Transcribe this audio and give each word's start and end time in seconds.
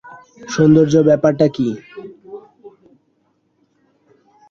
সৌন্দর্য 0.47 0.95
ব্যাপারটা 1.07 1.47
কি? 1.55 1.67